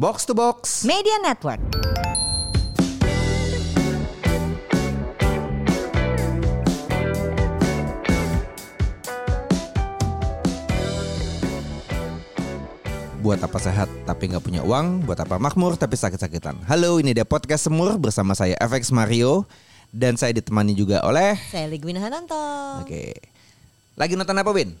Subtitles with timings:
[0.00, 0.88] Box to Box.
[0.88, 1.60] Media Network.
[13.20, 15.04] Buat apa sehat tapi nggak punya uang?
[15.04, 16.64] Buat apa makmur tapi sakit-sakitan?
[16.64, 19.44] Halo, ini dia podcast Semur bersama saya FX Mario
[19.92, 22.40] dan saya ditemani juga oleh Saya Ligwin Hananto.
[22.80, 23.20] Oke.
[24.00, 24.72] Lagi nonton apa, Win?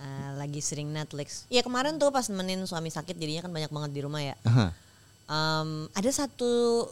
[0.00, 1.48] Ah, lagi sering Netflix.
[1.48, 4.36] Ya kemarin tuh pas nemenin suami sakit jadinya kan banyak banget di rumah ya.
[4.44, 4.68] Aha.
[5.24, 6.84] Em, ada satu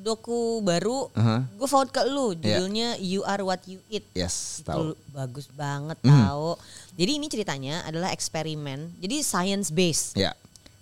[0.00, 1.44] doku baru, Aha.
[1.44, 2.62] gue forward ke lu, Iya.
[2.62, 4.06] judulnya You Are What You Eat.
[4.14, 4.82] Yes, Itu tahu.
[5.10, 6.08] bagus banget Mhm.
[6.08, 6.50] tahu.
[6.94, 10.14] Jadi ini ceritanya adalah eksperimen, jadi science based.
[10.14, 10.32] Ya.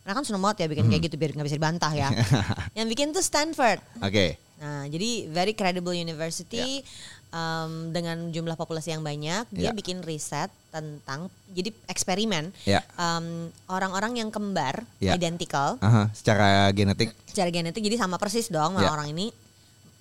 [0.04, 2.08] Karena kan seneng banget ya bikin kayak gitu biar nggak bisa dibantah ya.
[2.78, 3.80] Yang bikin tuh Stanford.
[4.00, 4.36] Oke.
[4.58, 6.82] Nah, jadi very credible university
[7.30, 9.72] um, dengan jumlah populasi yang banyak, dia Ya.
[9.72, 12.82] bikin riset tentang jadi eksperimen Ya.
[12.98, 15.14] um, orang-orang yang kembar, Ya.
[15.14, 17.14] identical, Aha, secara genetik.
[17.30, 18.90] secara genetik jadi sama persis dong sama Ya.
[18.90, 19.30] orang ini.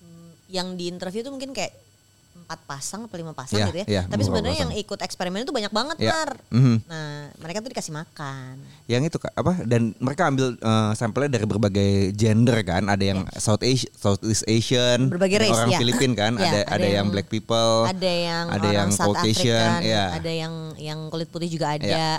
[0.02, 1.72] Hmm, Yang di interview tuh mungkin kayak
[2.38, 3.86] empat pasang atau lima pasang Ya, gitu ya.
[3.90, 6.14] ya, Tapi sebenarnya yang ikut eksperimen itu banyak banget, Ya.
[6.14, 6.32] Nar.
[6.48, 6.76] Mhm.
[6.86, 8.54] Nah, mereka tuh dikasih makan.
[8.86, 9.54] Yang itu Kak, apa?
[9.62, 12.86] Dan mereka ambil eh, sampelnya dari berbagai gender kan.
[12.86, 15.80] Ada yang South Asia, Southeast Asian, Berbagai race, orang ya.
[15.80, 18.90] Filipin kan, Ya, ada, ada ada yang, yang- black people, ada yang ada orang yang
[18.92, 20.06] South Caucasian, African, ya.
[20.14, 21.84] ada yang yang kulit putih juga ada.
[21.84, 22.14] Ya.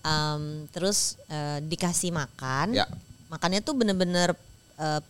[0.00, 2.72] Um, terus eh, dikasih makan.
[2.72, 2.84] Ya.
[3.28, 4.36] Makannya tuh bener-bener
[4.76, 5.00] eh,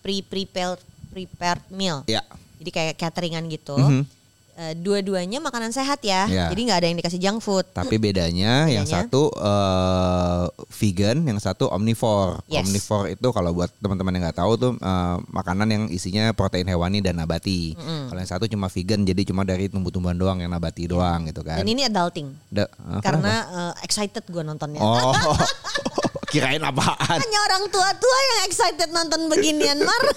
[0.00, 0.78] pre-prepared
[1.10, 2.06] prepared meal.
[2.06, 2.22] Ya.
[2.60, 3.76] Jadi kayak cateringan gitu.
[3.76, 4.20] Mhm.
[4.60, 6.28] Eh, dua-duanya makanan sehat ya.
[6.28, 6.52] Ya.
[6.52, 7.64] Jadi nggak ada yang dikasih junk food.
[7.72, 9.08] Tapi bedanya, yang Bedanya?
[9.08, 12.44] satu eh, vegan, yang satu omnivore.
[12.44, 12.68] Yes.
[12.68, 17.00] Omnivore itu kalau buat teman-teman yang nggak tahu tuh eh, makanan yang isinya protein hewani
[17.00, 17.72] dan nabati.
[18.12, 21.56] Kalau yang satu cuma vegan, jadi cuma dari tumbuh-tumbuhan doang yang nabati doang gitu kan.
[21.56, 22.28] Dan ini adulting.
[22.52, 23.34] Da- eh, Karena
[23.72, 24.84] eh, excited gue nontonnya.
[24.84, 25.16] Oh,
[26.30, 27.18] kirain apaan?
[27.18, 30.02] Hanya orang tua-tua yang excited nonton beginian, Mar.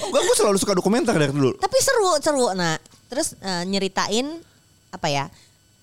[0.00, 1.60] Oh, gue gue selalu suka dokumenter dari dulu.
[1.60, 2.56] Tapi seru, seru.
[2.56, 4.40] Nah, terus eh, nyeritain
[4.88, 5.24] apa ya?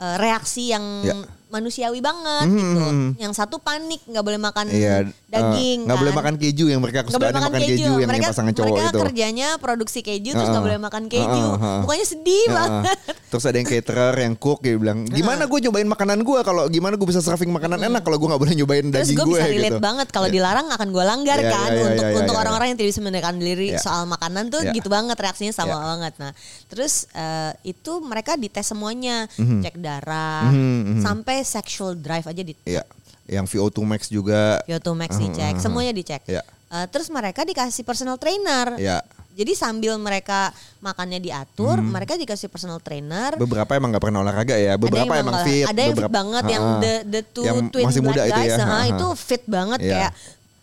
[0.01, 1.13] eh, reaksi yang Ya.
[1.51, 2.79] Manusiawi banget Hmm, gitu.
[2.79, 3.09] hmm, hmm.
[3.19, 6.19] Yang satu panik nggak boleh makan Iya, eh, daging, nggak boleh kan.
[6.19, 8.99] makan keju yang mereka kesukaannya makan makan keju, yang, mereka, pasangan cowok mereka itu.
[9.01, 10.65] kerjanya produksi keju terus nggak Heeh.
[10.65, 11.27] boleh makan keju.
[11.27, 11.79] Heeh, heeh.
[11.81, 12.55] Pokoknya sedih Heeh.
[12.55, 12.97] banget.
[13.31, 16.95] Terus ada yang caterer, yang cook dia bilang, gimana gue nyobain makanan gue kalau gimana
[16.95, 19.47] gue bisa serving makanan enak kalau gue nggak boleh nyobain Terus daging gue gue bisa
[19.47, 19.79] relate gitu.
[19.79, 22.67] banget kalau dilarang akan gue langgar Iya, kan iya, iya, untuk iya, untuk iya, orang-orang
[22.67, 23.79] yang tidak bisa menekan diri Iya.
[23.79, 24.71] soal makanan tuh Iya.
[24.73, 25.83] gitu banget reaksinya sama Iya.
[25.85, 26.13] banget.
[26.17, 26.31] Nah,
[26.67, 29.59] terus eh, itu mereka dites semuanya, Mhm.
[29.61, 31.01] cek darah, Mhm, mhm.
[31.41, 32.83] Sampai sexual drive aja di Iya,
[33.27, 34.61] yang VO2 max juga.
[34.69, 36.21] VO2 max dicek, semuanya dicek.
[36.29, 36.45] Iya.
[36.71, 38.77] Eh, terus mereka dikasih personal trainer.
[38.77, 39.01] Iya.
[39.31, 40.51] Jadi sambil mereka
[40.83, 41.87] makannya diatur, Mhm.
[41.87, 43.39] mereka dikasih personal trainer.
[43.39, 46.11] Beberapa emang nggak pernah olahraga ya, beberapa ada yang emang malah- fit, ada yang beberapa
[46.11, 46.81] fit banget yang Heeh.
[46.83, 48.83] the the two Yang twin masih muda black itu guys ya.
[48.91, 49.91] itu fit banget Iya.
[49.95, 50.11] kayak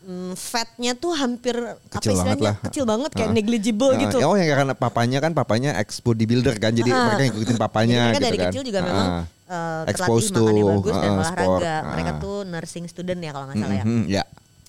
[0.08, 2.56] mm, fatnya tuh hampir apa Kecil banget istilahnya lah.
[2.64, 3.36] kecil banget kayak Heeh.
[3.36, 4.02] negligible Heeh.
[4.02, 4.16] gitu.
[4.22, 7.04] Oh yang karena papanya kan papanya ex bodybuilder kan, jadi Ah.
[7.06, 8.44] mereka ngikutin papanya mereka gitu dari kan.
[8.48, 9.24] kecil juga memang Heeh.
[9.46, 11.44] eh, Exposed terlatih makannya to, bagus dan heeh, olahraga.
[11.44, 11.62] sport.
[11.86, 13.84] Mereka tuh nursing student ya kalau nggak salah ya.
[13.84, 14.24] Mhm, ya.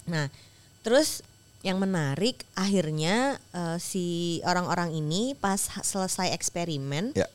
[0.06, 0.26] Nah,
[0.82, 1.10] terus
[1.60, 3.16] yang menarik akhirnya
[3.52, 4.06] eh, si
[4.44, 7.28] orang-orang ini pas selesai eksperimen Ya.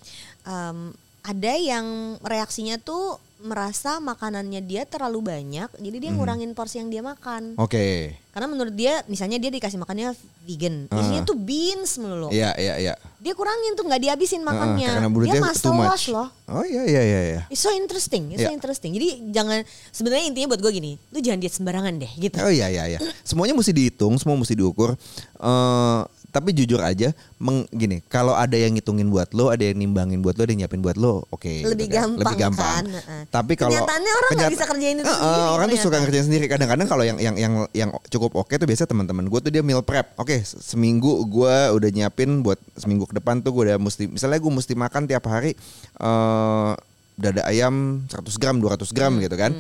[0.45, 1.87] em, ada yang
[2.21, 6.17] reaksinya tuh merasa makanannya dia terlalu banyak, jadi dia Mhm.
[6.17, 7.61] ngurangin porsi yang dia makan.
[7.61, 8.17] Oke.
[8.33, 10.99] Karena menurut dia, misalnya dia dikasih makannya vegan, Ah.
[10.99, 12.33] isinya tuh beans melulu.
[12.33, 12.95] Iya, iya, iya.
[13.21, 14.89] Dia kurangin tuh nggak dihabisin makannya.
[14.89, 15.71] Heeh, karena dia dia master
[16.11, 16.29] loh.
[16.49, 17.43] Oh iya, iya, iya, iya.
[17.47, 18.57] It's so interesting, it's so Iya.
[18.57, 18.91] interesting.
[18.97, 19.61] Jadi jangan
[19.93, 22.41] sebenarnya intinya buat gue gini, lu jangan diet sembarangan deh gitu.
[22.41, 22.99] Oh iya iya iya.
[23.23, 24.97] Semuanya mesti dihitung, semua mesti diukur.
[25.37, 26.01] Eh
[26.35, 27.09] tapi jujur aja,
[27.39, 30.61] meng, gini, kalau ada yang ngitungin buat lo, ada yang nimbangin buat lo, ada yang
[30.61, 31.47] nyiapin buat lo, oke.
[31.63, 32.11] Lebih gitu kan.
[32.11, 32.75] gampang Lebih gampang.
[32.75, 32.85] kan?
[33.31, 36.03] Tapi kalau Kenyataannya orang nggak bisa kerjain itu Heeh, sendiri Orang tuh suka ternyata.
[36.03, 36.45] ngerjain sendiri.
[36.47, 39.81] Kadang-kadang kalau yang yang yang yang cukup oke tuh biasanya teman-teman gue tuh dia meal
[39.81, 40.11] prep.
[40.17, 44.37] Oke, se- seminggu gue udah nyiapin buat seminggu ke depan tuh gue udah mesti, misalnya
[44.37, 45.55] gue mesti makan tiap hari
[45.95, 46.73] eh
[47.15, 49.55] dada ayam 100 gram, 200 gram Hmm, gitu kan.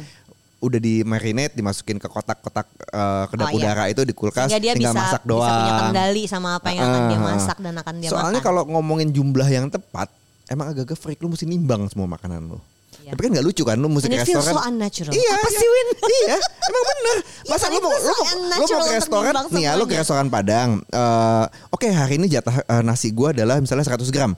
[0.64, 3.68] Udah di marinate, dimasukin ke kotak-kotak eh, kedap Oh, iya.
[3.68, 5.80] udara itu di kulkas, Sehingga dia tinggal bisa, masak bisa punya doang.
[5.84, 7.24] kendali sama apa yang akan dia Ah.
[7.26, 10.08] masak dan akan dia Soalnya kalau ngomongin jumlah yang tepat,
[10.46, 12.56] emang agak-agak freak lu mesti nimbang semua makanan lu.
[12.96, 13.12] Iya.
[13.12, 14.48] Tapi kan nggak lucu kan lu mesti ke restoran.
[14.48, 15.12] so unnatural.
[15.12, 15.58] Iya, Apa iya.
[15.60, 15.88] sih, Win?
[16.24, 17.16] iya, emang bener.
[17.52, 18.24] Masa lu mau so lu mau,
[18.56, 20.70] lu mau ke restoran nih ya, lu ke restoran Padang.
[20.80, 24.32] Eh, Oke, hari ini jatah eh, nasi gua adalah misalnya 100 gram.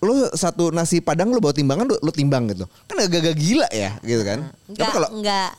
[0.00, 2.64] Lu satu nasi Padang lu bawa timbangan lu, lu timbang gitu.
[2.88, 4.48] Kan agak-agak gila ya, gitu kan.
[4.66, 5.50] Enggak, Tapi kalau enggak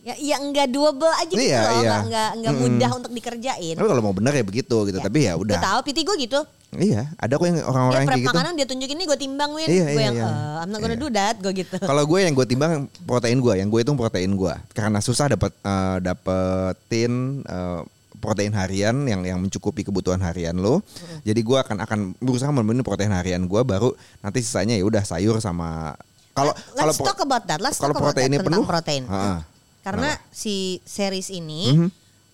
[0.00, 1.96] Ya, ya enggak double aja gitu Iya, loh, iya.
[2.00, 3.74] enggak enggak, mudah untuk dikerjain.
[3.76, 4.96] Tapi kalau mau bener ya begitu gitu.
[4.96, 5.04] Ya.
[5.04, 5.60] Tapi ya Gue udah.
[5.60, 6.40] tahu PT gue gitu.
[6.72, 8.30] Iya, ada kok yang orang-orang yang prep kayak gitu.
[8.32, 9.68] makanan dia tunjukin nih gue timbang Win.
[9.68, 10.24] Iya, gue iya, yang iya.
[10.24, 11.04] "Eh, I'm not gonna Iya.
[11.04, 11.76] do that, gue gitu.
[11.76, 12.72] Kalau gue yang gue timbang
[13.04, 14.54] protein gue, yang gue hitung protein gue.
[14.72, 17.12] Karena susah dapat eh, dapetin
[17.44, 17.80] eh,
[18.20, 20.84] protein harian yang yang mencukupi kebutuhan harian lo.
[21.24, 23.90] Jadi gue akan akan berusaha memenuhi protein harian gue baru
[24.20, 25.96] nanti sisanya ya udah sayur sama
[26.30, 27.58] kalau kalau talk about that.
[27.58, 29.04] Let's kalau talk about that proteinnya penuh, protein.
[29.08, 29.42] ha-ha.
[29.80, 31.88] Karena si series ini Mhm.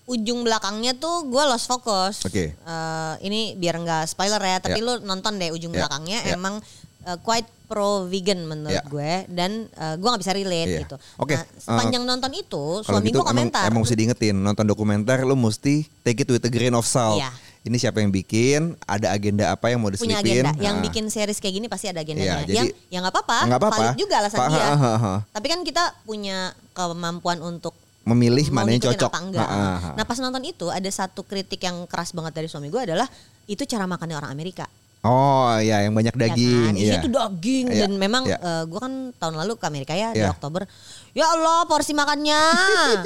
[0.06, 2.22] ujung belakangnya tuh gue lost focus.
[2.22, 2.52] Oke.
[2.52, 4.86] Eh, ini biar nggak spoiler ya, tapi Ya.
[4.86, 6.34] lu nonton deh ujung Ya, belakangnya ya.
[6.34, 6.58] emang
[7.02, 8.82] eh, quite pro vegan menurut Ya.
[8.82, 10.80] gue dan eh, gue nggak bisa relate Iya.
[10.86, 10.96] gitu.
[11.16, 13.66] Oke, Nah, sepanjang nonton itu suami gitu gue emang, komentar.
[13.66, 17.18] emang mesti diingetin nonton dokumenter lu mesti take it with a grain of salt.
[17.18, 17.30] Iya.
[17.62, 18.78] Ini siapa yang bikin?
[18.80, 20.46] Ada agenda apa yang mau punya diselipin?
[20.46, 20.50] agenda.
[20.56, 20.84] Yang Nah.
[20.86, 22.40] bikin series kayak gini pasti ada agendanya.
[22.40, 23.38] Iya, yang jadi- ya nggak apa-apa.
[23.42, 23.76] Nggak apa-apa.
[23.82, 24.62] Valid juga alasan Pa- dia.
[24.62, 25.14] ha, ha, ha.
[25.28, 26.36] Tapi kan kita punya
[26.70, 29.10] kemampuan untuk memilih mana yang cocok.
[29.10, 29.42] apa enggak.
[29.42, 29.90] Ha, ha, ha.
[29.92, 33.10] Nah pas nonton itu ada satu kritik yang keras banget dari suami gue adalah
[33.44, 34.70] itu cara makannya orang Amerika.
[35.06, 36.66] Oh ya, yang banyak Ya daging.
[36.66, 36.74] kan?
[36.74, 37.04] Isinya iya.
[37.06, 38.38] tuh daging Iya, dan memang iya.
[38.66, 40.34] gue kan tahun lalu ke Amerika ya di Iya.
[40.34, 40.66] Oktober.
[41.14, 42.42] Ya Allah porsi makannya.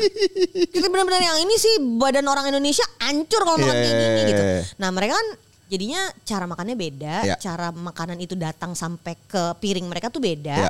[0.74, 4.24] Kita benar-benar yang ini sih badan orang Indonesia hancur kalau makan Iya, kayak gini iya,
[4.26, 4.42] gitu.
[4.42, 4.60] iya.
[4.80, 5.28] Nah mereka kan
[5.70, 7.34] jadinya cara makannya beda, Iya.
[7.38, 10.66] cara makanan itu datang sampai ke piring mereka tuh beda.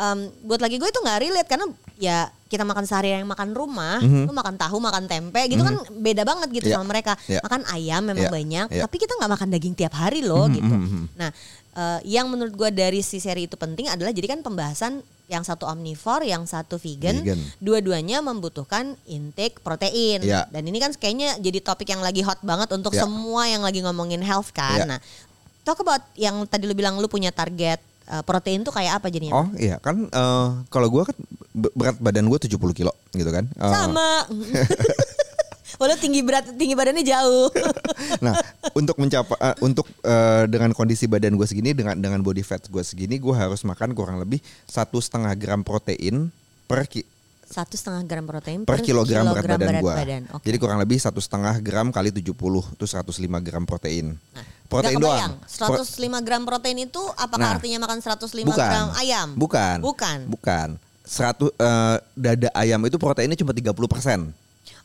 [0.00, 1.66] Em, buat lagi gue itu nggak relate karena
[2.00, 2.18] ya
[2.48, 4.24] kita makan sehari yang makan rumah, Mhm.
[4.24, 6.80] lu makan tahu, makan tempe gitu kan beda banget gitu Iya.
[6.80, 7.12] sama mereka.
[7.28, 7.44] Iya.
[7.44, 8.32] Makan ayam memang Iya.
[8.32, 8.82] banyak, Iya.
[8.88, 10.72] tapi kita nggak makan daging tiap hari loh Mhm, gitu.
[10.72, 11.04] mhm, mhm.
[11.14, 11.30] Nah,
[11.76, 15.68] eh, yang menurut gue dari si seri itu penting adalah jadi kan pembahasan yang satu
[15.68, 17.38] omnivore, yang satu vegan, Vegan.
[17.60, 20.24] dua-duanya membutuhkan intake protein.
[20.24, 20.48] Iya.
[20.48, 23.04] Dan ini kan kayaknya jadi topik yang lagi hot banget untuk Iya.
[23.04, 24.80] semua yang lagi ngomongin health kan.
[24.80, 24.88] Iya.
[24.90, 24.98] Nah,
[25.62, 27.78] talk about yang tadi lu bilang lu punya target
[28.10, 29.34] eh, protein tuh kayak apa jadinya?
[29.36, 31.16] Oh iya kan eh, kalau gua kan
[31.52, 33.46] be- berat badan gue 70 kilo gitu kan.
[33.46, 34.26] Eh, Sama.
[35.80, 37.48] Walau tinggi berat tinggi badannya jauh.
[38.20, 38.34] Nah,
[38.72, 42.80] untuk mencapai eh, untuk eh, dengan kondisi badan gue segini dengan dengan body fat gue
[42.80, 46.28] segini, gue harus makan kurang lebih satu setengah gram protein
[46.66, 47.06] per ki-
[47.44, 49.94] Satu setengah gram protein per kilogram, berat badan gue.
[49.94, 50.22] badan.
[50.32, 50.44] Oke.
[50.44, 53.10] Jadi kurang lebih satu setengah gram kali 70 itu 105
[53.40, 54.14] gram protein.
[54.30, 55.32] Nah, protein nggak doang.
[55.34, 55.34] kebayang,
[55.66, 58.70] Pro- 105 gram protein itu apakah Nah, artinya makan 105 bukan.
[58.70, 59.28] gram ayam?
[59.34, 59.76] Bukan.
[59.82, 60.18] Bukan.
[60.30, 60.68] Bukan.
[61.02, 64.30] 100 eh, dada ayam itu proteinnya cuma 30%.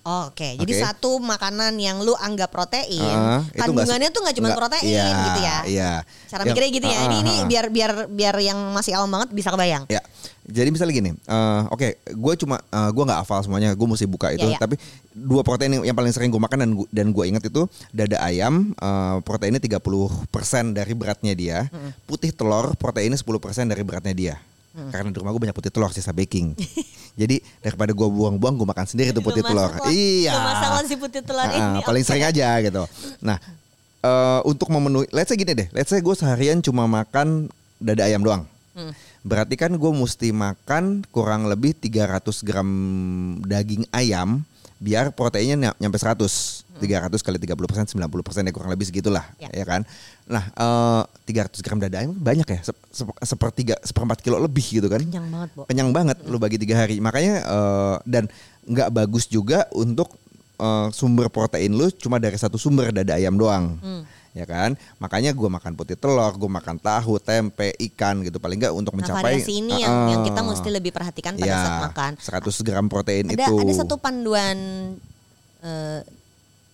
[0.05, 0.83] Oh, Oke, jadi Oke.
[0.85, 5.57] satu makanan yang lu anggap protein, nggak- kandungannya tuh nggak cuma protein iya, gitu ya.
[5.65, 5.91] Iya.
[6.29, 6.93] Cara Yang- mikirnya gitu ya.
[6.93, 7.47] ah, Ini ini ah, ah.
[7.47, 9.89] biar biar biar yang masih awam banget bisa kebayang.
[9.89, 10.05] Ya,
[10.45, 14.29] jadi misalnya gini, eh, oke, gue cuma eh, gue nggak hafal semuanya, gue mesti buka
[14.29, 14.45] itu.
[14.45, 14.59] Ya, ya.
[14.61, 14.77] Tapi
[15.09, 18.21] dua protein yang, yang paling sering gue makan dan gu- dan gue inget itu dada
[18.21, 20.05] ayam, eh, proteinnya 30%
[20.71, 21.57] dari beratnya dia,
[22.05, 23.33] putih telur proteinnya 10%
[23.65, 24.35] dari beratnya dia.
[24.75, 26.51] Karena di rumah gue banyak putih telur sisa baking.
[27.19, 29.71] Jadi daripada gue buang-buang, gue makan sendiri tuh putih Lu telur.
[29.87, 30.35] Iya.
[30.35, 32.09] lo si putih telur ini, paling oke.
[32.11, 32.83] sering aja gitu.
[33.23, 33.39] Nah,
[34.03, 37.47] eh, untuk memenuhi, let's say gini deh, let's say gue seharian cuma makan
[37.79, 38.43] dada ayam doang.
[38.75, 38.91] Hmm.
[39.25, 42.69] Berarti kan gue mesti makan kurang lebih 300 gram
[43.41, 44.45] daging ayam
[44.77, 46.54] biar proteinnya ny- nyampe 100.
[46.75, 49.47] 300 kali 30 persen 90 persen ya kurang lebih segitulah Ya.
[49.49, 49.81] ya, kan.
[50.25, 54.85] Nah eh, 300 gram dada ayam banyak ya Sep- sep- sepertiga seperempat kilo lebih gitu
[54.85, 54.99] kan.
[54.99, 55.63] Kenyang banget, Bo.
[55.65, 56.99] Kenyang banget lu bagi tiga hari.
[56.99, 58.27] Makanya eh, dan
[58.65, 60.13] nggak bagus juga untuk
[60.57, 63.79] eh, sumber protein lu cuma dari satu sumber dada ayam doang.
[63.79, 64.03] Hmm.
[64.35, 68.75] Ya kan, makanya gua makan putih telur, gua makan tahu, tempe, ikan gitu paling nggak
[68.75, 72.11] untuk Nah, mencapai variasi ini yang yang kita mesti lebih perhatikan pada ya, saat makan.
[72.19, 73.55] 100 gram protein Ada itu.
[73.55, 74.57] ada satu panduan
[75.63, 75.99] eh,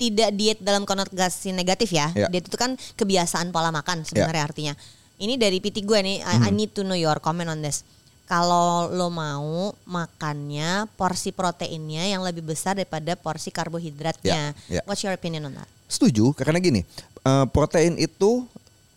[0.01, 2.09] tidak diet dalam konotasi negatif ya.
[2.17, 2.25] Ya.
[2.25, 4.73] Diet itu kan kebiasaan pola makan sebenarnya artinya.
[5.21, 6.57] Ini dari PT gue nih, I, I Hmm.
[6.57, 7.85] need to know your comment on this.
[8.25, 14.55] Kalau lo mau makannya porsi proteinnya yang lebih besar daripada porsi karbohidratnya.
[14.65, 14.81] Ya, ya.
[14.89, 15.69] What's your opinion on that?
[15.85, 16.81] Setuju, karena gini,
[17.21, 18.47] eh, protein itu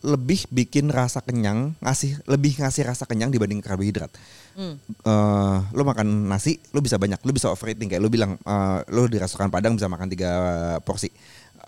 [0.05, 4.13] lebih bikin rasa kenyang, ngasih lebih ngasih rasa kenyang dibanding karbohidrat.
[4.53, 4.77] Hmm.
[4.85, 9.09] Eh, lo makan nasi, lo bisa banyak, lo bisa overeating kayak lo bilang, eh, lo
[9.09, 10.31] di restoran Padang bisa makan tiga
[10.85, 11.09] porsi.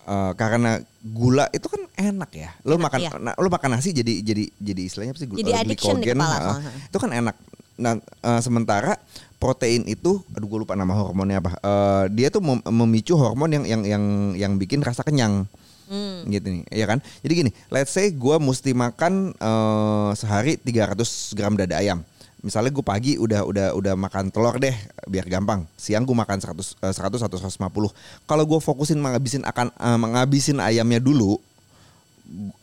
[0.07, 2.53] Eh, karena gula itu kan enak ya.
[2.63, 3.11] Lo Enak, makan, iya.
[3.17, 5.29] nah, lo makan nasi jadi jadi jadi istilahnya apa sih?
[5.33, 6.71] Jadi eh, addiction di kepala soalnya.
[6.93, 7.37] itu kan enak.
[7.81, 9.01] Nah, eh, sementara
[9.41, 11.57] protein itu, aduh gue lupa nama hormonnya apa.
[11.57, 14.05] Eh, dia tuh mem- memicu hormon yang yang yang
[14.37, 15.49] yang bikin rasa kenyang
[15.87, 16.27] Hmm.
[16.27, 16.99] gitu nih ya kan?
[17.23, 22.03] Jadi gini let's say gue mesti makan eh, sehari 300 gram dada ayam.
[22.43, 24.75] Misalnya gue pagi udah udah udah makan telur deh
[25.11, 25.67] biar gampang.
[25.75, 30.59] Siang gue makan 100 eh, 100 atau 150 kalau gue fokusin menghabisin akan eh, menghabisin
[30.63, 31.39] ayamnya dulu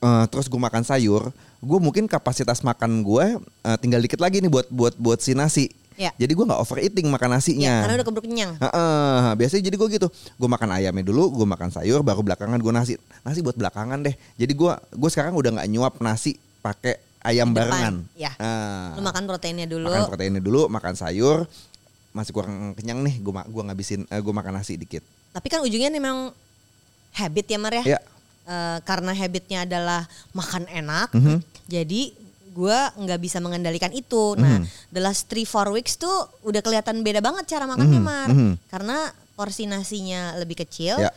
[0.03, 1.31] eh, terus gue makan sayur
[1.63, 5.71] gue mungkin kapasitas makan gue eh, tinggal dikit lagi nih buat buat buat si nasi
[5.95, 6.11] Ya.
[6.17, 7.73] Jadi gue nggak overeating makan Ya, nasinya.
[7.85, 8.51] karena udah keburu kenyang.
[8.57, 12.73] Heeh, biasanya jadi gue gitu, gue makan ayamnya dulu, gue makan sayur, baru belakangan gue
[12.73, 12.93] nasi.
[13.21, 14.15] Nasi buat belakangan deh.
[14.37, 18.03] Jadi gue gue sekarang udah nggak nyuap nasi pakai ayam barengan.
[18.13, 18.35] ya.
[18.37, 18.93] Ah.
[18.97, 19.87] Lu makan proteinnya dulu.
[19.87, 21.47] makan proteinnya dulu, makan sayur,
[22.11, 25.01] masih kurang kenyang nih, gue gue ngabisin, eh, gue makan nasi dikit.
[25.33, 26.29] Tapi kan ujungnya memang
[27.13, 27.83] habit ya Mar ya.
[27.97, 27.99] Ya.
[28.43, 30.03] Eh, karena habitnya adalah
[30.35, 31.09] makan enak.
[31.15, 31.37] Mhm.
[31.71, 32.11] Jadi
[32.53, 34.37] gua nggak bisa mengendalikan itu.
[34.37, 34.93] Nah, Mhm.
[34.93, 36.13] the last 3 4 weeks tuh
[36.45, 38.29] udah kelihatan beda banget cara makannya, Mhm, Mar.
[38.29, 38.51] mhm.
[38.69, 38.97] Karena
[39.33, 41.01] porsi nasinya lebih kecil.
[41.01, 41.09] Ya.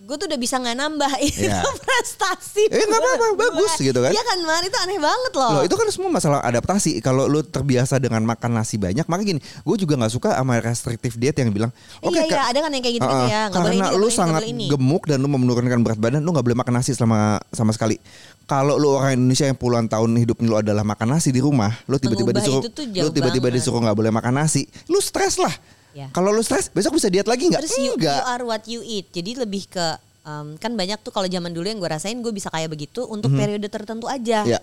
[0.00, 1.60] Gue tuh udah bisa nggak nambah itu Ya.
[1.60, 2.72] prestasi.
[2.72, 3.40] Eh, nggak apa-apa, gua.
[3.52, 4.08] bagus gitu kan.
[4.08, 4.64] Iya kan, Mar?
[4.64, 5.50] Itu aneh banget loh.
[5.60, 7.04] Loh itu kan semua masalah adaptasi.
[7.04, 11.20] Kalau lu terbiasa dengan makan nasi banyak, maka gini, gue juga nggak suka sama restrictive
[11.20, 13.42] diet yang bilang, oke iya, iya, Kak, ada kan yang kayak gitu-gitu uh-uh, ya.
[13.46, 14.64] Boleh karena ini, lu boleh nggak sangat ini.
[14.72, 17.18] gemuk dan lu mau menurunkan berat badan, lu nggak boleh makan nasi selama
[17.52, 18.00] sama sekali.
[18.48, 22.00] Kalau lu orang Indonesia yang puluhan tahun hidup lu adalah makan nasi di rumah, lu
[22.00, 22.64] tiba-tiba disuruh,
[23.04, 25.52] lu tiba-tiba disuruh nggak boleh makan nasi, lu stres lah.
[25.90, 26.06] Ya.
[26.10, 27.60] Kalau lu stres, besok bisa diet lagi nggak?
[27.60, 29.10] Terus you, you are what you eat.
[29.10, 29.86] Jadi lebih ke
[30.22, 33.34] um, kan banyak tuh kalau zaman dulu yang gue rasain gue bisa kayak begitu untuk
[33.34, 34.46] periode tertentu aja.
[34.46, 34.60] Ya.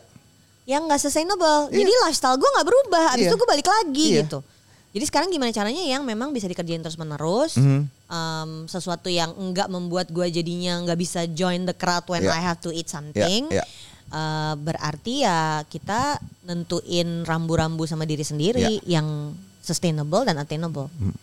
[0.63, 1.67] Yang nggak sustainable.
[1.71, 1.83] Iya.
[1.83, 3.05] Jadi lifestyle gue nggak berubah.
[3.15, 3.29] Abis Iya.
[3.31, 4.21] itu gue balik lagi Iya.
[4.23, 4.39] gitu.
[4.87, 7.59] Jadi sekarang gimana caranya yang memang bisa dikerjain terus menerus.
[7.59, 7.81] Mhm.
[8.07, 12.31] Um, sesuatu yang enggak membuat gue jadinya nggak bisa join the crowd when Iya.
[12.33, 13.51] I have to eat something.
[13.51, 13.67] iya.
[14.07, 16.15] Uh, berarti ya kita
[16.47, 18.99] nentuin rambu-rambu sama diri sendiri Iya.
[18.99, 19.35] yang
[19.67, 20.87] sustainable dan attainable.
[20.95, 21.17] Hmm.